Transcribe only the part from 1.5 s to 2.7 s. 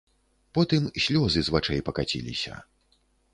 вачэй пакаціліся.